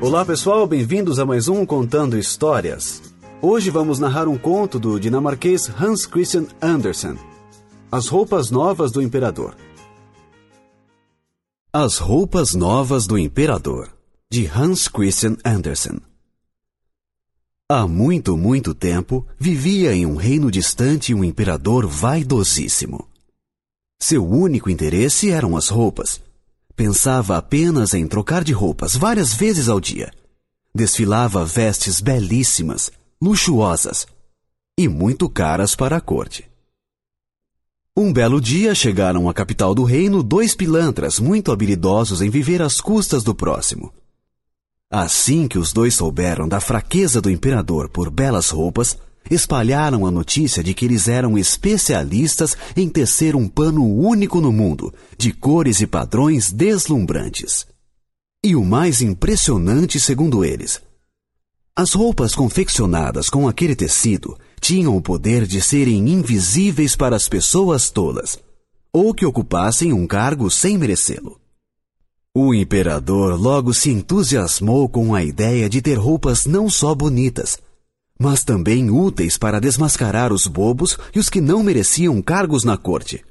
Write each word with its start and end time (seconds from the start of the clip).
Olá 0.00 0.24
pessoal, 0.24 0.66
bem-vindos 0.66 1.18
a 1.18 1.24
mais 1.24 1.48
um 1.48 1.64
Contando 1.64 2.18
Histórias. 2.18 3.00
Hoje 3.40 3.70
vamos 3.70 3.98
narrar 3.98 4.28
um 4.28 4.36
conto 4.36 4.78
do 4.78 4.98
dinamarquês 4.98 5.70
Hans 5.80 6.04
Christian 6.04 6.46
Andersen. 6.60 7.16
As 7.90 8.08
roupas 8.08 8.50
novas 8.50 8.90
do 8.90 9.00
imperador. 9.00 9.56
As 11.72 11.98
roupas 11.98 12.54
novas 12.54 13.06
do 13.06 13.16
imperador, 13.16 13.90
de 14.30 14.46
Hans 14.46 14.88
Christian 14.88 15.36
Andersen. 15.44 15.98
Há 17.68 17.86
muito, 17.86 18.36
muito 18.36 18.74
tempo, 18.74 19.26
vivia 19.38 19.94
em 19.94 20.04
um 20.04 20.16
reino 20.16 20.50
distante 20.50 21.14
um 21.14 21.24
imperador 21.24 21.86
vaidosíssimo. 21.86 23.08
Seu 23.98 24.28
único 24.28 24.68
interesse 24.68 25.30
eram 25.30 25.56
as 25.56 25.68
roupas. 25.68 26.20
Pensava 26.76 27.36
apenas 27.36 27.94
em 27.94 28.06
trocar 28.06 28.42
de 28.42 28.52
roupas 28.52 28.96
várias 28.96 29.32
vezes 29.32 29.68
ao 29.68 29.80
dia. 29.80 30.10
Desfilava 30.74 31.44
vestes 31.44 32.00
belíssimas, 32.00 32.90
luxuosas 33.22 34.06
e 34.76 34.88
muito 34.88 35.28
caras 35.28 35.76
para 35.76 35.96
a 35.96 36.00
corte. 36.00 36.50
Um 37.96 38.12
belo 38.12 38.40
dia 38.40 38.74
chegaram 38.74 39.28
à 39.28 39.34
capital 39.34 39.72
do 39.72 39.84
reino 39.84 40.20
dois 40.20 40.56
pilantras 40.56 41.20
muito 41.20 41.52
habilidosos 41.52 42.20
em 42.20 42.28
viver 42.28 42.60
às 42.60 42.80
custas 42.80 43.22
do 43.22 43.36
próximo. 43.36 43.94
Assim 44.90 45.46
que 45.46 45.58
os 45.58 45.72
dois 45.72 45.94
souberam 45.94 46.48
da 46.48 46.58
fraqueza 46.58 47.20
do 47.20 47.30
imperador 47.30 47.88
por 47.88 48.10
belas 48.10 48.50
roupas, 48.50 48.98
espalharam 49.30 50.06
a 50.06 50.10
notícia 50.10 50.62
de 50.62 50.74
que 50.74 50.84
eles 50.84 51.08
eram 51.08 51.38
especialistas 51.38 52.56
em 52.76 52.88
tecer 52.88 53.34
um 53.34 53.48
pano 53.48 53.84
único 53.84 54.40
no 54.40 54.52
mundo, 54.52 54.92
de 55.16 55.32
cores 55.32 55.80
e 55.80 55.86
padrões 55.86 56.52
deslumbrantes. 56.52 57.66
E 58.42 58.54
o 58.54 58.64
mais 58.64 59.00
impressionante, 59.00 59.98
segundo 59.98 60.44
eles, 60.44 60.80
as 61.76 61.92
roupas 61.92 62.36
confeccionadas 62.36 63.28
com 63.28 63.48
aquele 63.48 63.74
tecido 63.74 64.38
tinham 64.60 64.96
o 64.96 65.02
poder 65.02 65.44
de 65.44 65.60
serem 65.60 66.08
invisíveis 66.08 66.94
para 66.94 67.16
as 67.16 67.28
pessoas 67.28 67.90
tolas, 67.90 68.38
ou 68.92 69.12
que 69.12 69.26
ocupassem 69.26 69.92
um 69.92 70.06
cargo 70.06 70.48
sem 70.48 70.78
merecê-lo. 70.78 71.40
O 72.32 72.54
imperador 72.54 73.40
logo 73.40 73.74
se 73.74 73.90
entusiasmou 73.90 74.88
com 74.88 75.16
a 75.16 75.24
ideia 75.24 75.68
de 75.68 75.82
ter 75.82 75.94
roupas 75.94 76.46
não 76.46 76.70
só 76.70 76.94
bonitas, 76.94 77.58
mas 78.18 78.44
também 78.44 78.90
úteis 78.90 79.36
para 79.36 79.60
desmascarar 79.60 80.32
os 80.32 80.46
bobos 80.46 80.96
e 81.14 81.18
os 81.18 81.28
que 81.28 81.40
não 81.40 81.62
mereciam 81.62 82.20
cargos 82.22 82.64
na 82.64 82.76
corte. 82.76 83.24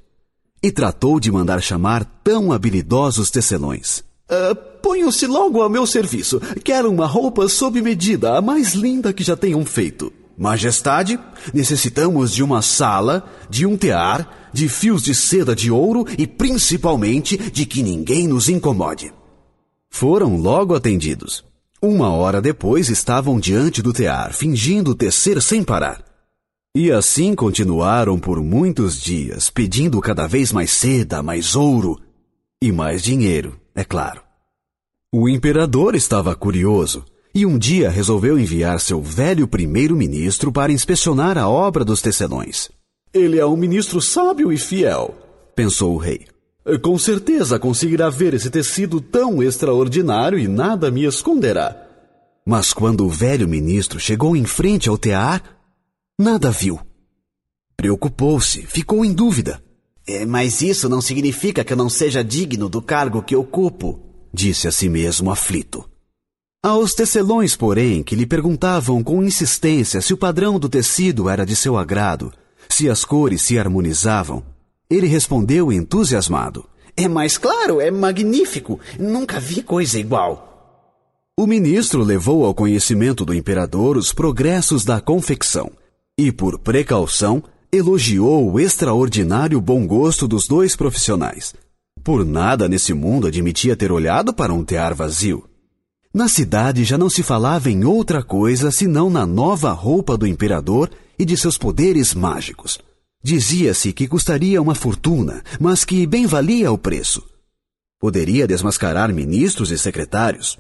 E 0.61 0.71
tratou 0.71 1.19
de 1.19 1.31
mandar 1.31 1.61
chamar 1.61 2.05
tão 2.23 2.51
habilidosos 2.51 3.29
tecelões. 3.29 3.99
Uh, 4.29 4.73
Ponham-se 4.81 5.25
logo 5.25 5.61
ao 5.61 5.69
meu 5.69 5.87
serviço. 5.87 6.41
Quero 6.63 6.91
uma 6.91 7.05
roupa 7.07 7.47
sob 7.47 7.81
medida, 7.81 8.37
a 8.37 8.41
mais 8.41 8.73
linda 8.73 9.13
que 9.13 9.23
já 9.23 9.35
tenham 9.35 9.65
feito. 9.65 10.11
Majestade, 10.37 11.19
necessitamos 11.53 12.33
de 12.33 12.43
uma 12.43 12.61
sala, 12.61 13.29
de 13.49 13.65
um 13.65 13.77
tear, 13.77 14.49
de 14.51 14.67
fios 14.67 15.01
de 15.01 15.15
seda 15.15 15.55
de 15.55 15.71
ouro 15.71 16.05
e 16.17 16.27
principalmente 16.27 17.37
de 17.37 17.65
que 17.65 17.81
ninguém 17.81 18.27
nos 18.27 18.49
incomode. 18.49 19.13
Foram 19.89 20.35
logo 20.35 20.75
atendidos. 20.75 21.45
Uma 21.85 22.13
hora 22.13 22.41
depois 22.41 22.87
estavam 22.87 23.37
diante 23.37 23.81
do 23.81 23.91
tear, 23.91 24.31
fingindo 24.31 24.95
tecer 24.95 25.41
sem 25.41 25.61
parar. 25.61 26.01
E 26.73 26.89
assim 26.89 27.35
continuaram 27.35 28.17
por 28.17 28.41
muitos 28.41 28.97
dias, 28.97 29.49
pedindo 29.49 29.99
cada 29.99 30.25
vez 30.25 30.53
mais 30.53 30.71
seda, 30.71 31.21
mais 31.21 31.57
ouro 31.57 31.99
e 32.61 32.71
mais 32.71 33.03
dinheiro, 33.03 33.59
é 33.75 33.83
claro. 33.83 34.21
O 35.11 35.27
imperador 35.27 35.93
estava 35.93 36.33
curioso 36.33 37.03
e 37.35 37.45
um 37.45 37.57
dia 37.57 37.89
resolveu 37.89 38.39
enviar 38.39 38.79
seu 38.79 39.01
velho 39.01 39.45
primeiro-ministro 39.45 40.53
para 40.53 40.71
inspecionar 40.71 41.37
a 41.37 41.49
obra 41.49 41.83
dos 41.83 42.01
tecelões. 42.01 42.69
Ele 43.13 43.37
é 43.37 43.45
um 43.45 43.57
ministro 43.57 44.01
sábio 44.01 44.53
e 44.53 44.57
fiel, 44.57 45.13
pensou 45.53 45.95
o 45.95 45.97
rei. 45.97 46.27
Com 46.81 46.97
certeza 46.97 47.59
conseguirá 47.59 48.09
ver 48.09 48.33
esse 48.33 48.49
tecido 48.49 49.01
tão 49.01 49.43
extraordinário 49.43 50.39
e 50.39 50.47
nada 50.47 50.89
me 50.89 51.03
esconderá. 51.03 51.82
Mas 52.45 52.73
quando 52.73 53.05
o 53.05 53.09
velho 53.09 53.47
ministro 53.47 53.99
chegou 53.99 54.35
em 54.35 54.45
frente 54.45 54.89
ao 54.89 54.97
tear, 54.97 55.41
nada 56.19 56.51
viu. 56.51 56.79
Preocupou-se, 57.77 58.63
ficou 58.63 59.05
em 59.05 59.13
dúvida. 59.13 59.63
É, 60.05 60.25
mas 60.25 60.61
isso 60.61 60.89
não 60.89 61.01
significa 61.01 61.63
que 61.63 61.71
eu 61.71 61.77
não 61.77 61.89
seja 61.89 62.23
digno 62.23 62.67
do 62.67 62.81
cargo 62.81 63.23
que 63.23 63.35
ocupo, 63.35 63.99
disse 64.33 64.67
a 64.67 64.71
si 64.71 64.89
mesmo 64.89 65.31
aflito. 65.31 65.89
Aos 66.61 66.93
tecelões, 66.93 67.55
porém, 67.55 68.03
que 68.03 68.15
lhe 68.15 68.25
perguntavam 68.25 69.03
com 69.03 69.23
insistência 69.23 70.01
se 70.01 70.13
o 70.13 70.17
padrão 70.17 70.59
do 70.59 70.69
tecido 70.69 71.29
era 71.29 71.45
de 71.45 71.55
seu 71.55 71.77
agrado, 71.77 72.33
se 72.69 72.89
as 72.89 73.05
cores 73.05 73.41
se 73.41 73.57
harmonizavam, 73.57 74.43
ele 74.89 75.07
respondeu 75.07 75.71
entusiasmado: 75.71 76.65
É 76.95 77.07
mais 77.07 77.37
claro, 77.37 77.81
é 77.81 77.89
magnífico. 77.89 78.79
Nunca 78.99 79.39
vi 79.39 79.61
coisa 79.61 79.99
igual. 79.99 80.52
O 81.35 81.47
ministro 81.47 82.03
levou 82.03 82.45
ao 82.45 82.53
conhecimento 82.53 83.25
do 83.25 83.33
imperador 83.33 83.97
os 83.97 84.13
progressos 84.13 84.85
da 84.85 85.01
confecção 85.01 85.71
e, 86.15 86.31
por 86.31 86.59
precaução, 86.59 87.43
elogiou 87.71 88.51
o 88.51 88.59
extraordinário 88.59 89.59
bom 89.59 89.87
gosto 89.87 90.27
dos 90.27 90.47
dois 90.47 90.75
profissionais. 90.75 91.55
Por 92.03 92.23
nada 92.23 92.69
nesse 92.69 92.93
mundo 92.93 93.25
admitia 93.25 93.75
ter 93.75 93.91
olhado 93.91 94.31
para 94.31 94.53
um 94.53 94.63
tear 94.63 94.93
vazio. 94.93 95.43
Na 96.13 96.27
cidade 96.27 96.83
já 96.83 96.99
não 96.99 97.09
se 97.09 97.23
falava 97.23 97.67
em 97.67 97.83
outra 97.83 98.21
coisa 98.21 98.69
senão 98.69 99.09
na 99.09 99.25
nova 99.25 99.71
roupa 99.71 100.15
do 100.15 100.27
imperador 100.27 100.91
e 101.17 101.25
de 101.25 101.35
seus 101.35 101.57
poderes 101.57 102.13
mágicos. 102.13 102.77
Dizia-se 103.23 103.91
que 103.91 104.07
custaria 104.07 104.61
uma 104.61 104.75
fortuna, 104.75 105.43
mas 105.59 105.83
que 105.83 106.05
bem 106.05 106.27
valia 106.27 106.71
o 106.71 106.77
preço. 106.77 107.23
Poderia 107.99 108.45
desmascarar 108.45 109.11
ministros 109.11 109.71
e 109.71 109.79
secretários. 109.79 110.59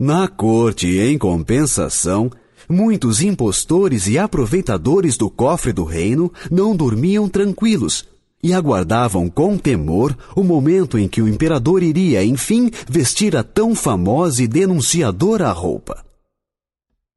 Na 0.00 0.26
corte, 0.26 0.98
em 0.98 1.16
compensação, 1.16 2.28
muitos 2.68 3.22
impostores 3.22 4.08
e 4.08 4.18
aproveitadores 4.18 5.16
do 5.16 5.30
cofre 5.30 5.72
do 5.72 5.84
reino 5.84 6.32
não 6.50 6.74
dormiam 6.74 7.28
tranquilos 7.28 8.04
e 8.42 8.52
aguardavam 8.52 9.30
com 9.30 9.56
temor 9.56 10.16
o 10.34 10.42
momento 10.42 10.98
em 10.98 11.06
que 11.06 11.22
o 11.22 11.28
imperador 11.28 11.80
iria, 11.80 12.24
enfim, 12.24 12.70
vestir 12.88 13.36
a 13.36 13.44
tão 13.44 13.72
famosa 13.72 14.42
e 14.42 14.48
denunciadora 14.48 15.50
roupa. 15.52 16.04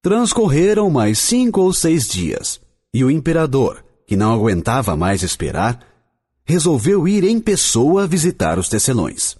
Transcorreram 0.03 0.89
mais 0.91 1.17
cinco 1.17 1.61
ou 1.61 1.73
seis 1.73 2.07
dias, 2.07 2.61
e 2.93 3.03
o 3.03 3.09
imperador, 3.09 3.83
que 4.05 4.15
não 4.15 4.31
aguentava 4.31 4.95
mais 4.95 5.23
esperar, 5.23 5.79
resolveu 6.45 7.07
ir 7.07 7.23
em 7.23 7.39
pessoa 7.39 8.07
visitar 8.07 8.59
os 8.59 8.69
tecelões. 8.69 9.35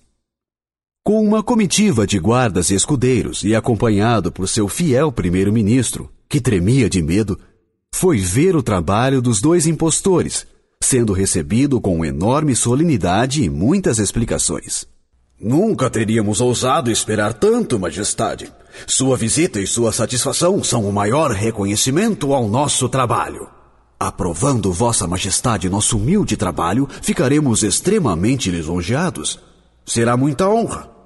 Com 1.07 1.23
uma 1.23 1.41
comitiva 1.41 2.06
de 2.06 2.19
guardas 2.19 2.69
e 2.69 2.75
escudeiros 2.75 3.41
e 3.41 3.56
acompanhado 3.56 4.29
por 4.29 4.45
seu 4.45 4.68
fiel 4.68 5.09
primeiro-ministro, 5.09 6.12
que 6.28 6.41
tremia 6.41 6.90
de 6.90 7.01
medo, 7.01 7.40
foi 7.95 8.18
ver 8.18 8.57
o 8.57 8.62
trabalho 8.62 9.22
dos 9.22 9.40
dois 9.40 9.66
impostores 9.66 10.45
sendo 10.84 11.13
recebido 11.13 11.79
com 11.79 12.03
enorme 12.03 12.53
solenidade 12.57 13.41
e 13.41 13.50
muitas 13.50 14.00
explicações. 14.00 14.85
Nunca 15.40 15.90
teríamos 15.90 16.41
ousado 16.41 16.91
esperar 16.91 17.34
tanto, 17.35 17.79
Majestade. 17.79 18.51
Sua 18.85 19.16
visita 19.16 19.62
e 19.62 19.66
sua 19.66 19.94
satisfação 19.94 20.62
são 20.62 20.84
o 20.84 20.91
maior 20.91 21.31
reconhecimento 21.31 22.34
ao 22.34 22.50
nosso 22.50 22.89
trabalho. 22.89 23.47
Aprovando 23.97 24.74
Vossa 24.74 25.07
Majestade 25.07 25.69
nosso 25.69 25.95
humilde 25.95 26.35
trabalho, 26.35 26.85
ficaremos 27.01 27.63
extremamente 27.63 28.51
lisonjeados. 28.51 29.39
Será 29.85 30.18
muita 30.18 30.50
honra. 30.50 30.97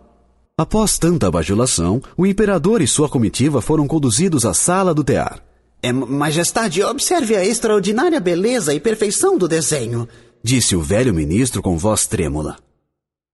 Após 0.61 0.99
tanta 0.99 1.31
bajulação, 1.31 2.03
o 2.15 2.23
imperador 2.23 2.83
e 2.83 2.87
sua 2.87 3.09
comitiva 3.09 3.63
foram 3.63 3.87
conduzidos 3.87 4.45
à 4.45 4.53
sala 4.53 4.93
do 4.93 5.03
tear. 5.03 5.43
É, 5.81 5.91
majestade, 5.91 6.83
observe 6.83 7.35
a 7.35 7.43
extraordinária 7.43 8.19
beleza 8.19 8.71
e 8.71 8.79
perfeição 8.79 9.39
do 9.39 9.47
desenho, 9.47 10.07
disse 10.43 10.75
o 10.75 10.81
velho 10.83 11.15
ministro 11.15 11.63
com 11.63 11.79
voz 11.79 12.05
trêmula. 12.05 12.57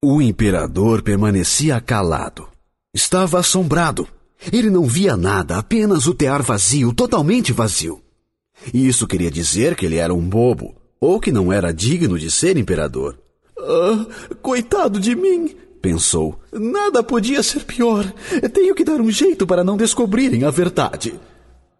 O 0.01 0.21
imperador 0.21 1.01
permanecia 1.01 1.81
calado. 1.81 2.47
Estava 2.93 3.39
assombrado. 3.39 4.07
Ele 4.49 4.69
não 4.69 4.85
via 4.85 5.17
nada, 5.17 5.57
apenas 5.57 6.07
o 6.07 6.13
tear 6.13 6.41
vazio, 6.41 6.93
totalmente 6.93 7.51
vazio. 7.51 8.01
E 8.73 8.87
isso 8.87 9.05
queria 9.05 9.29
dizer 9.29 9.75
que 9.75 9.85
ele 9.85 9.97
era 9.97 10.13
um 10.13 10.21
bobo, 10.21 10.75
ou 10.97 11.19
que 11.19 11.33
não 11.33 11.51
era 11.51 11.73
digno 11.73 12.17
de 12.17 12.31
ser 12.31 12.55
imperador. 12.55 13.19
Ah, 13.59 14.05
coitado 14.41 14.97
de 14.97 15.13
mim, 15.13 15.53
pensou. 15.81 16.39
Nada 16.51 17.01
podia 17.01 17.41
ser 17.41 17.63
pior. 17.63 18.11
Tenho 18.53 18.75
que 18.75 18.83
dar 18.83 18.99
um 18.99 19.11
jeito 19.11 19.45
para 19.47 19.63
não 19.63 19.77
descobrirem 19.77 20.43
a 20.43 20.51
verdade 20.51 21.13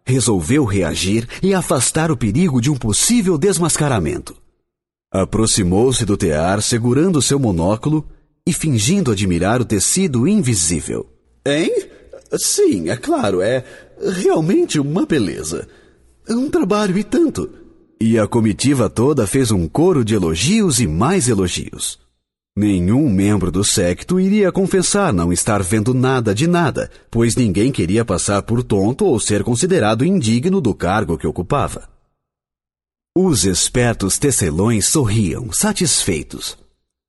resolveu 0.08 0.64
reagir 0.64 1.28
e 1.42 1.52
afastar 1.52 2.10
o 2.10 2.16
perigo 2.16 2.62
de 2.62 2.70
um 2.70 2.76
possível 2.76 3.36
desmascaramento. 3.36 4.34
Aproximou-se 5.12 6.02
do 6.06 6.16
tear 6.16 6.62
segurando 6.62 7.20
seu 7.20 7.38
monóculo 7.38 8.08
e 8.46 8.52
fingindo 8.52 9.12
admirar 9.12 9.60
o 9.60 9.66
tecido 9.66 10.26
invisível. 10.26 11.06
Hein? 11.44 11.70
Sim, 12.38 12.88
é 12.88 12.96
claro, 12.96 13.42
é 13.42 13.62
realmente 14.00 14.80
uma 14.80 15.04
beleza. 15.04 15.68
Um 16.26 16.48
trabalho 16.48 16.96
e 16.96 17.04
tanto. 17.04 17.50
E 18.00 18.18
a 18.18 18.26
comitiva 18.26 18.88
toda 18.88 19.26
fez 19.26 19.50
um 19.50 19.68
coro 19.68 20.02
de 20.02 20.14
elogios 20.14 20.80
e 20.80 20.86
mais 20.86 21.28
elogios. 21.28 21.98
Nenhum 22.60 23.08
membro 23.08 23.52
do 23.52 23.62
secto 23.62 24.18
iria 24.18 24.50
confessar 24.50 25.12
não 25.12 25.32
estar 25.32 25.62
vendo 25.62 25.94
nada 25.94 26.34
de 26.34 26.48
nada, 26.48 26.90
pois 27.08 27.36
ninguém 27.36 27.70
queria 27.70 28.04
passar 28.04 28.42
por 28.42 28.64
tonto 28.64 29.04
ou 29.04 29.20
ser 29.20 29.44
considerado 29.44 30.04
indigno 30.04 30.60
do 30.60 30.74
cargo 30.74 31.16
que 31.16 31.24
ocupava. 31.24 31.88
Os 33.16 33.44
espertos 33.44 34.18
tecelões 34.18 34.88
sorriam, 34.88 35.52
satisfeitos. 35.52 36.58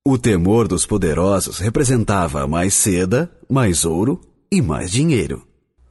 O 0.08 0.20
temor 0.20 0.68
dos 0.68 0.86
poderosos 0.86 1.58
representava 1.58 2.46
mais 2.46 2.76
seda, 2.76 3.28
mais 3.50 3.86
ouro 3.86 4.22
e 4.52 4.62
mais 4.62 4.92
dinheiro. 4.92 5.48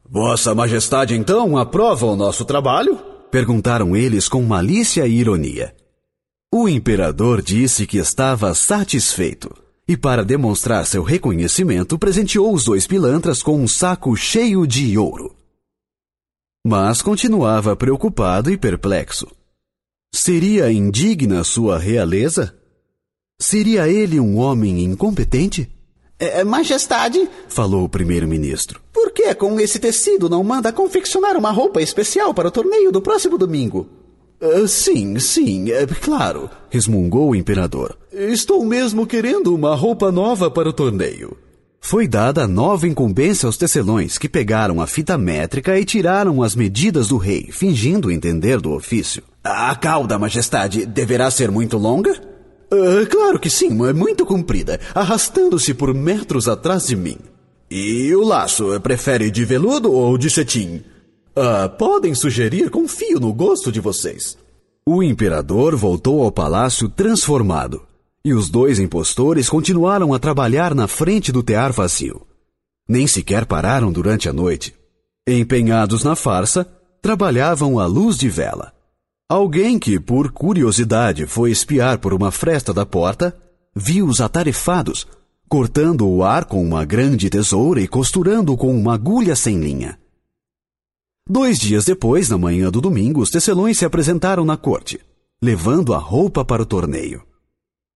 Vossa 0.09 0.55
Majestade 0.55 1.17
então 1.17 1.57
aprova 1.59 2.07
o 2.07 2.15
nosso 2.15 2.45
trabalho? 2.45 2.97
Perguntaram 3.29 3.97
eles 3.97 4.29
com 4.29 4.41
malícia 4.41 5.05
e 5.05 5.15
ironia. 5.15 5.75
O 6.51 6.67
imperador 6.67 7.43
disse 7.43 7.87
que 7.87 7.99
estava 7.99 8.55
satisfeito 8.55 9.55
e, 9.87 9.99
para 9.99 10.25
demonstrar 10.25 10.87
seu 10.87 11.03
reconhecimento, 11.03 11.99
presenteou 11.99 12.55
os 12.55 12.65
dois 12.65 12.87
pilantras 12.87 13.43
com 13.43 13.61
um 13.61 13.69
saco 13.69 14.17
cheio 14.17 14.67
de 14.67 14.97
ouro. 14.97 15.37
Mas 16.67 17.03
continuava 17.03 17.77
preocupado 17.77 18.51
e 18.51 18.57
perplexo. 18.57 19.29
Seria 20.15 20.73
indigna 20.73 21.45
sua 21.45 21.79
realeza? 21.79 22.57
Seria 23.39 23.87
ele 23.87 24.19
um 24.19 24.39
homem 24.39 24.83
incompetente? 24.85 25.71
É, 26.19 26.43
majestade, 26.45 27.29
falou 27.47 27.85
o 27.85 27.89
primeiro-ministro. 27.91 28.81
Por 28.91 29.13
que 29.13 29.35
com 29.35 29.61
esse 29.61 29.79
tecido 29.79 30.31
não 30.31 30.43
manda 30.43 30.73
confeccionar 30.73 31.37
uma 31.37 31.51
roupa 31.51 31.83
especial 31.83 32.33
para 32.33 32.49
o 32.49 32.51
torneio 32.51 32.91
do 32.91 33.03
próximo 33.03 33.37
domingo? 33.37 33.98
Uh, 34.41 34.69
sim, 34.69 35.19
sim, 35.19 35.71
é 35.73 35.85
claro, 35.87 36.49
resmungou 36.71 37.31
o 37.31 37.35
imperador. 37.35 37.97
Estou 38.13 38.65
mesmo 38.65 39.07
querendo 39.07 39.53
uma 39.53 39.75
roupa 39.75 40.13
nova 40.13 40.49
para 40.49 40.69
o 40.69 40.73
torneio. 40.73 41.37
Foi 41.81 42.07
dada 42.07 42.47
nova 42.47 42.87
incumbência 42.87 43.47
aos 43.47 43.57
tecelões, 43.57 44.17
que 44.17 44.29
pegaram 44.29 44.81
a 44.81 44.87
fita 44.87 45.19
métrica 45.19 45.79
e 45.79 45.85
tiraram 45.85 46.43
as 46.43 46.55
medidas 46.55 47.09
do 47.09 47.17
rei, 47.17 47.49
fingindo 47.51 48.11
entender 48.11 48.61
do 48.61 48.73
ofício. 48.73 49.23
A 49.43 49.75
cauda, 49.75 50.19
majestade, 50.19 50.87
deverá 50.87 51.31
ser 51.31 51.51
muito 51.51 51.77
longa? 51.77 52.13
Uh, 52.71 53.07
claro 53.11 53.41
que 53.41 53.49
sim, 53.49 53.71
é 53.89 53.93
muito 53.93 54.27
comprida, 54.27 54.79
arrastando-se 54.95 55.73
por 55.75 55.95
metros 55.95 56.47
atrás 56.47 56.87
de 56.87 56.95
mim. 56.95 57.17
E 57.71 58.15
o 58.15 58.23
laço, 58.23 58.79
prefere 58.81 59.31
de 59.31 59.45
veludo 59.45 59.93
ou 59.93 60.17
de 60.17 60.31
cetim? 60.31 60.83
Uh, 61.39 61.69
podem 61.79 62.17
sugerir, 62.17 62.69
confio 62.69 63.21
no 63.21 63.33
gosto 63.33 63.71
de 63.71 63.79
vocês. 63.79 64.37
O 64.85 65.05
imperador 65.05 65.77
voltou 65.77 66.25
ao 66.25 66.33
palácio 66.33 66.89
transformado, 66.89 67.81
e 68.25 68.35
os 68.35 68.51
dois 68.51 68.81
impostores 68.81 69.49
continuaram 69.49 70.13
a 70.13 70.19
trabalhar 70.19 70.75
na 70.75 70.89
frente 70.89 71.31
do 71.31 71.41
tear 71.41 71.73
vazio. 71.73 72.27
Nem 72.89 73.07
sequer 73.07 73.47
pararam 73.47 73.93
durante 73.93 74.29
a 74.29 74.33
noite. 74.33 74.75
Empenhados 75.29 76.03
na 76.03 76.17
farsa, 76.17 76.67
trabalhavam 77.01 77.79
à 77.79 77.87
luz 77.87 78.19
de 78.19 78.29
vela. 78.29 78.73
Alguém 79.29 79.79
que, 79.79 80.01
por 80.01 80.33
curiosidade, 80.33 81.25
foi 81.25 81.53
espiar 81.53 81.99
por 81.99 82.13
uma 82.13 82.33
fresta 82.33 82.75
da 82.75 82.85
porta, 82.85 83.33
viu-os 83.77 84.21
atarefados, 84.21 85.07
cortando 85.49 86.05
o 86.05 86.25
ar 86.25 86.47
com 86.47 86.61
uma 86.61 86.85
grande 86.85 87.31
tesoura 87.31 87.81
e 87.81 87.87
costurando 87.87 88.57
com 88.57 88.77
uma 88.77 88.95
agulha 88.95 89.37
sem 89.37 89.61
linha. 89.61 89.97
Dois 91.31 91.59
dias 91.59 91.85
depois, 91.85 92.31
na 92.31 92.39
manhã 92.39 92.71
do 92.71 92.81
domingo, 92.81 93.21
os 93.21 93.29
tecelões 93.29 93.77
se 93.77 93.85
apresentaram 93.85 94.47
na 94.47 94.57
corte, 94.57 94.99
levando 95.43 95.93
a 95.93 95.99
roupa 95.99 96.43
para 96.43 96.63
o 96.63 96.67
torneio. 96.67 97.23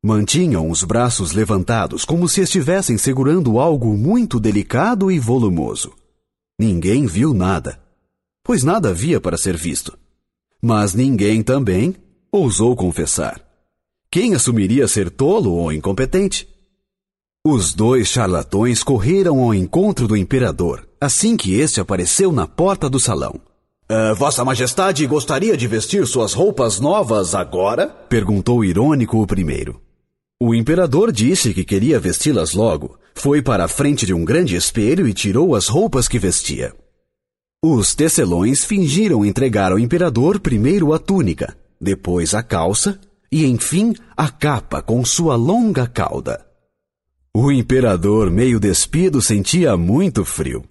Mantinham 0.04 0.68
os 0.68 0.82
braços 0.82 1.32
levantados 1.32 2.04
como 2.04 2.28
se 2.28 2.42
estivessem 2.42 2.98
segurando 2.98 3.58
algo 3.58 3.96
muito 3.96 4.38
delicado 4.38 5.10
e 5.10 5.18
volumoso. 5.18 5.94
Ninguém 6.58 7.06
viu 7.06 7.32
nada, 7.32 7.80
pois 8.44 8.62
nada 8.62 8.90
havia 8.90 9.18
para 9.18 9.38
ser 9.38 9.56
visto. 9.56 9.96
Mas 10.60 10.92
ninguém 10.92 11.42
também 11.42 11.96
ousou 12.30 12.76
confessar. 12.76 13.40
Quem 14.10 14.34
assumiria 14.34 14.86
ser 14.86 15.08
tolo 15.08 15.52
ou 15.52 15.72
incompetente? 15.72 16.46
Os 17.44 17.74
dois 17.74 18.08
charlatões 18.08 18.82
correram 18.82 19.40
ao 19.40 19.52
encontro 19.52 20.06
do 20.06 20.16
imperador 20.16 20.86
assim 21.02 21.36
que 21.36 21.58
este 21.58 21.80
apareceu 21.80 22.30
na 22.30 22.46
porta 22.46 22.88
do 22.88 23.00
salão. 23.00 23.40
Uh, 23.90 24.14
Vossa 24.14 24.44
Majestade 24.44 25.04
gostaria 25.04 25.56
de 25.56 25.66
vestir 25.66 26.06
suas 26.06 26.32
roupas 26.32 26.78
novas 26.78 27.34
agora? 27.34 27.88
perguntou 27.88 28.64
irônico 28.64 29.20
o 29.20 29.26
primeiro. 29.26 29.80
O 30.40 30.54
imperador 30.54 31.10
disse 31.10 31.52
que 31.52 31.64
queria 31.64 31.98
vesti-las 31.98 32.52
logo, 32.52 32.96
foi 33.16 33.42
para 33.42 33.64
a 33.64 33.68
frente 33.68 34.06
de 34.06 34.14
um 34.14 34.24
grande 34.24 34.54
espelho 34.54 35.08
e 35.08 35.12
tirou 35.12 35.56
as 35.56 35.66
roupas 35.66 36.06
que 36.06 36.20
vestia. 36.20 36.72
Os 37.60 37.96
tecelões 37.96 38.64
fingiram 38.64 39.24
entregar 39.24 39.72
ao 39.72 39.78
imperador 39.78 40.38
primeiro 40.38 40.92
a 40.92 41.00
túnica, 41.00 41.56
depois 41.80 42.32
a 42.32 42.44
calça 42.44 43.00
e, 43.30 43.44
enfim, 43.44 43.92
a 44.16 44.30
capa 44.30 44.80
com 44.80 45.04
sua 45.04 45.34
longa 45.34 45.88
cauda. 45.88 46.51
O 47.34 47.50
imperador, 47.50 48.30
meio 48.30 48.60
despido, 48.60 49.22
sentia 49.22 49.74
muito 49.74 50.22
frio. 50.22 50.62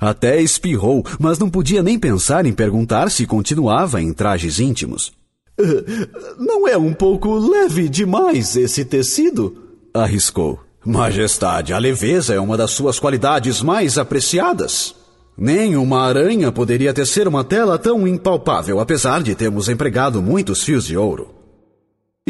Até 0.00 0.40
espirrou, 0.40 1.04
mas 1.18 1.38
não 1.38 1.50
podia 1.50 1.82
nem 1.82 1.98
pensar 1.98 2.46
em 2.46 2.54
perguntar 2.54 3.10
se 3.10 3.26
continuava 3.26 4.00
em 4.00 4.10
trajes 4.14 4.58
íntimos. 4.58 5.12
Não 6.38 6.66
é 6.66 6.76
um 6.76 6.94
pouco 6.94 7.36
leve 7.36 7.86
demais 7.88 8.56
esse 8.56 8.82
tecido? 8.82 9.54
arriscou. 9.92 10.60
Majestade, 10.86 11.74
a 11.74 11.78
leveza 11.78 12.32
é 12.32 12.40
uma 12.40 12.56
das 12.56 12.70
suas 12.70 12.98
qualidades 12.98 13.60
mais 13.60 13.98
apreciadas. 13.98 14.94
Nem 15.36 15.76
uma 15.76 16.02
aranha 16.02 16.50
poderia 16.50 16.94
tecer 16.94 17.28
uma 17.28 17.44
tela 17.44 17.78
tão 17.78 18.08
impalpável, 18.08 18.80
apesar 18.80 19.22
de 19.22 19.34
termos 19.34 19.68
empregado 19.68 20.22
muitos 20.22 20.62
fios 20.62 20.86
de 20.86 20.96
ouro. 20.96 21.39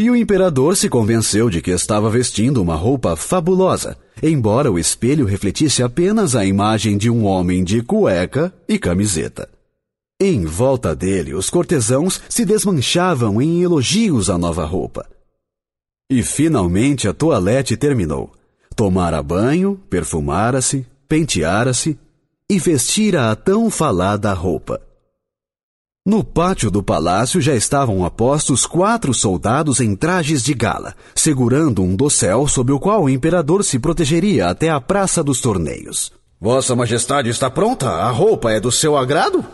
E 0.00 0.10
o 0.10 0.16
imperador 0.16 0.78
se 0.78 0.88
convenceu 0.88 1.50
de 1.50 1.60
que 1.60 1.70
estava 1.70 2.08
vestindo 2.08 2.62
uma 2.62 2.74
roupa 2.74 3.14
fabulosa, 3.16 3.98
embora 4.22 4.72
o 4.72 4.78
espelho 4.78 5.26
refletisse 5.26 5.82
apenas 5.82 6.34
a 6.34 6.42
imagem 6.42 6.96
de 6.96 7.10
um 7.10 7.26
homem 7.26 7.62
de 7.62 7.82
cueca 7.82 8.50
e 8.66 8.78
camiseta. 8.78 9.46
Em 10.18 10.46
volta 10.46 10.96
dele, 10.96 11.34
os 11.34 11.50
cortesãos 11.50 12.18
se 12.30 12.46
desmanchavam 12.46 13.42
em 13.42 13.60
elogios 13.60 14.30
à 14.30 14.38
nova 14.38 14.64
roupa. 14.64 15.06
E 16.10 16.22
finalmente 16.22 17.06
a 17.06 17.12
toalete 17.12 17.76
terminou. 17.76 18.32
Tomara 18.74 19.22
banho, 19.22 19.78
perfumara-se, 19.90 20.86
penteara-se 21.06 21.98
e 22.48 22.58
vestira 22.58 23.30
a 23.30 23.36
tão 23.36 23.70
falada 23.70 24.32
roupa. 24.32 24.80
No 26.06 26.24
pátio 26.24 26.70
do 26.70 26.82
palácio 26.82 27.42
já 27.42 27.54
estavam 27.54 28.06
apostos 28.06 28.64
quatro 28.64 29.12
soldados 29.12 29.80
em 29.80 29.94
trajes 29.94 30.42
de 30.42 30.54
gala, 30.54 30.94
segurando 31.14 31.82
um 31.82 31.94
dossel 31.94 32.48
sob 32.48 32.72
o 32.72 32.80
qual 32.80 33.02
o 33.02 33.10
imperador 33.10 33.62
se 33.62 33.78
protegeria 33.78 34.48
até 34.48 34.70
a 34.70 34.80
praça 34.80 35.22
dos 35.22 35.42
torneios. 35.42 36.10
Vossa 36.40 36.74
Majestade 36.74 37.28
está 37.28 37.50
pronta? 37.50 37.90
A 37.90 38.10
roupa 38.10 38.50
é 38.50 38.58
do 38.58 38.72
seu 38.72 38.96
agrado? 38.96 39.44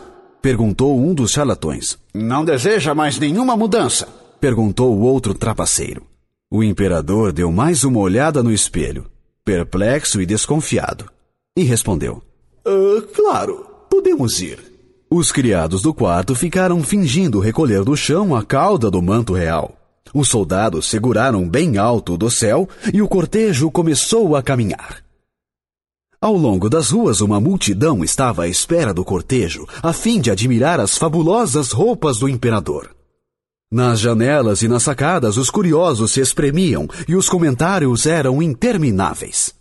Perguntou 0.41 0.97
um 0.97 1.13
dos 1.13 1.31
charlatões. 1.31 1.97
Não 2.13 2.45
deseja 2.45 2.95
mais 2.95 3.19
nenhuma 3.19 3.57
mudança? 3.57 4.07
Perguntou 4.39 4.95
o 4.95 5.01
outro 5.01 5.33
trapaceiro. 5.33 6.03
O 6.49 6.63
imperador 6.63 7.33
deu 7.33 7.51
mais 7.51 7.83
uma 7.83 7.99
olhada 7.99 8.41
no 8.41 8.53
espelho, 8.53 9.05
perplexo 9.43 10.21
e 10.21 10.25
desconfiado, 10.25 11.11
e 11.57 11.63
respondeu: 11.63 12.23
Uh, 12.65 13.01
claro, 13.13 13.65
podemos 13.89 14.41
ir. 14.41 14.76
Os 15.09 15.31
criados 15.31 15.81
do 15.81 15.93
quarto 15.93 16.35
ficaram 16.35 16.83
fingindo 16.83 17.39
recolher 17.39 17.81
do 17.83 17.95
chão 17.95 18.35
a 18.35 18.43
cauda 18.43 18.91
do 18.91 19.01
manto 19.01 19.33
real. 19.33 19.73
Os 20.13 20.27
soldados 20.27 20.89
seguraram 20.89 21.47
bem 21.47 21.77
alto 21.77 22.17
do 22.17 22.29
céu 22.29 22.67
e 22.93 23.01
o 23.01 23.07
cortejo 23.07 23.71
começou 23.71 24.35
a 24.35 24.43
caminhar. 24.43 25.01
Ao 26.19 26.33
longo 26.33 26.69
das 26.69 26.89
ruas, 26.89 27.21
uma 27.21 27.39
multidão 27.39 28.03
estava 28.03 28.43
à 28.43 28.47
espera 28.49 28.93
do 28.93 29.05
cortejo, 29.05 29.65
a 29.81 29.93
fim 29.93 30.19
de 30.19 30.29
admirar 30.29 30.79
as 30.79 30.97
fabulosas 30.97 31.71
roupas 31.71 32.17
do 32.17 32.27
imperador. 32.27 32.93
Nas 33.71 33.99
janelas 33.99 34.61
e 34.61 34.67
nas 34.67 34.83
sacadas, 34.83 35.37
os 35.37 35.49
curiosos 35.49 36.11
se 36.11 36.19
espremiam 36.19 36.85
e 37.07 37.15
os 37.15 37.29
comentários 37.29 38.05
eram 38.05 38.41
intermináveis. 38.41 39.53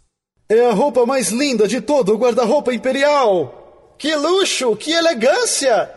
É 0.48 0.68
a 0.68 0.72
roupa 0.72 1.06
mais 1.06 1.30
linda 1.30 1.68
de 1.68 1.80
todo 1.80 2.14
o 2.14 2.18
guarda-roupa 2.18 2.74
imperial! 2.74 3.65
Que 3.98 4.14
luxo! 4.14 4.76
Que 4.76 4.92
elegância! 4.92 5.90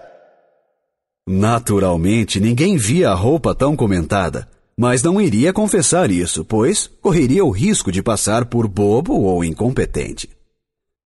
Naturalmente, 1.27 2.39
ninguém 2.39 2.75
via 2.75 3.11
a 3.11 3.13
roupa 3.13 3.53
tão 3.53 3.75
comentada, 3.75 4.49
mas 4.77 5.03
não 5.03 5.21
iria 5.21 5.53
confessar 5.53 6.09
isso, 6.09 6.43
pois 6.43 6.89
correria 7.01 7.45
o 7.45 7.51
risco 7.51 7.91
de 7.91 8.01
passar 8.01 8.45
por 8.45 8.67
bobo 8.67 9.13
ou 9.21 9.43
incompetente. 9.43 10.29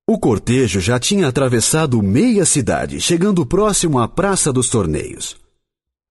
O 0.07 0.19
cortejo 0.19 0.79
já 0.79 1.00
tinha 1.00 1.27
atravessado 1.27 2.01
meia 2.01 2.45
cidade, 2.45 3.01
chegando 3.01 3.45
próximo 3.45 4.00
à 4.00 4.07
Praça 4.07 4.53
dos 4.53 4.69
Torneios. 4.69 5.38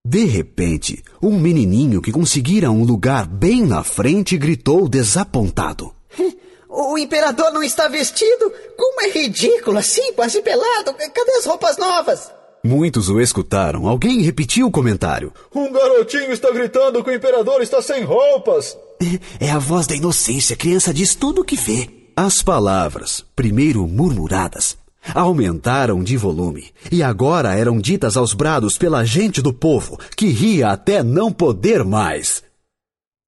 De 0.04 0.24
repente, 0.24 1.02
um 1.22 1.38
menininho 1.38 2.02
que 2.02 2.10
conseguira 2.10 2.70
um 2.70 2.84
lugar 2.84 3.26
bem 3.26 3.64
na 3.64 3.84
frente 3.84 4.36
gritou 4.36 4.88
desapontado. 4.88 5.94
O 6.74 6.96
imperador 6.96 7.52
não 7.52 7.62
está 7.62 7.86
vestido? 7.86 8.50
Como 8.78 9.02
é 9.02 9.10
ridículo, 9.10 9.76
assim, 9.76 10.14
quase 10.14 10.40
pelado. 10.40 10.94
Cadê 10.94 11.32
as 11.38 11.44
roupas 11.44 11.76
novas? 11.76 12.32
Muitos 12.64 13.10
o 13.10 13.20
escutaram. 13.20 13.86
Alguém 13.86 14.22
repetiu 14.22 14.68
o 14.68 14.70
comentário. 14.70 15.34
Um 15.54 15.70
garotinho 15.70 16.32
está 16.32 16.50
gritando 16.50 17.04
que 17.04 17.10
o 17.10 17.14
imperador 17.14 17.60
está 17.60 17.82
sem 17.82 18.04
roupas. 18.04 18.74
É 19.38 19.50
a 19.50 19.58
voz 19.58 19.86
da 19.86 19.94
inocência. 19.94 20.54
A 20.54 20.56
criança 20.56 20.94
diz 20.94 21.14
tudo 21.14 21.42
o 21.42 21.44
que 21.44 21.56
vê. 21.56 21.90
As 22.16 22.42
palavras, 22.42 23.22
primeiro 23.36 23.86
murmuradas, 23.86 24.78
aumentaram 25.14 26.02
de 26.02 26.16
volume 26.16 26.70
e 26.90 27.02
agora 27.02 27.54
eram 27.54 27.78
ditas 27.78 28.16
aos 28.16 28.32
brados 28.32 28.78
pela 28.78 29.04
gente 29.04 29.42
do 29.42 29.52
povo, 29.52 29.98
que 30.16 30.28
ria 30.28 30.70
até 30.70 31.02
não 31.02 31.30
poder 31.30 31.84
mais. 31.84 32.42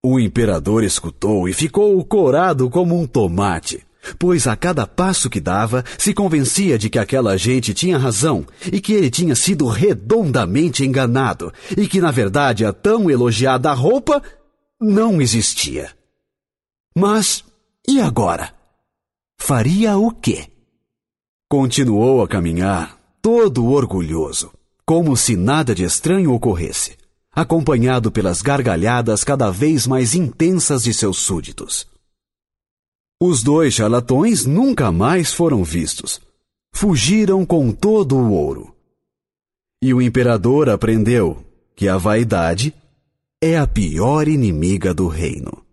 O 0.07 0.21
imperador 0.21 0.85
escutou 0.85 1.49
e 1.49 1.55
ficou 1.55 2.05
corado 2.05 2.69
como 2.69 2.95
um 2.95 3.07
tomate, 3.07 3.83
pois 4.19 4.47
a 4.47 4.55
cada 4.55 4.87
passo 4.87 5.31
que 5.31 5.41
dava 5.41 5.83
se 5.97 6.13
convencia 6.13 6.77
de 6.77 6.91
que 6.91 6.99
aquela 6.99 7.39
gente 7.39 7.73
tinha 7.73 7.97
razão 7.97 8.45
e 8.71 8.83
que 8.83 8.93
ele 8.93 9.11
tinha 9.11 9.35
sido 9.35 9.67
redondamente 9.67 10.85
enganado 10.85 11.51
e 11.75 11.89
que, 11.89 12.03
na 12.03 12.11
verdade, 12.11 12.67
a 12.67 12.73
tão 12.75 13.11
elogiada 13.11 13.73
roupa 13.73 14.23
não 14.79 15.23
existia. 15.23 15.91
Mas 16.95 17.43
e 17.89 17.99
agora? 17.99 18.53
faria 19.39 19.97
o 19.97 20.11
quê? 20.11 20.49
Continuou 21.51 22.23
a 22.23 22.29
caminhar, 22.29 22.99
todo 23.23 23.71
orgulhoso, 23.71 24.53
como 24.85 25.17
se 25.17 25.35
nada 25.35 25.75
de 25.75 25.83
estranho 25.83 26.31
ocorresse, 26.35 26.99
acompanhado 27.35 28.13
pelas 28.13 28.43
gargalhadas 28.43 29.25
cada 29.25 29.51
vez 29.51 29.87
mais 29.87 30.15
intensas 30.15 30.85
de 30.85 30.95
seus 30.95 31.19
súditos. 31.19 31.87
Os 33.21 33.43
dois 33.43 33.75
charlatões 33.75 34.45
nunca 34.45 34.93
mais 34.93 35.33
foram 35.33 35.65
vistos. 35.65 36.21
Fugiram 36.73 37.47
com 37.47 37.73
todo 37.73 38.17
o 38.17 38.33
ouro. 38.33 38.75
E 39.83 39.95
o 39.95 40.03
imperador 40.03 40.69
aprendeu 40.69 41.45
que 41.75 41.89
a 41.89 41.97
vaidade 41.97 42.75
é 43.41 43.57
a 43.57 43.67
pior 43.67 44.29
inimiga 44.29 44.93
do 44.93 45.09
reino. 45.09 45.64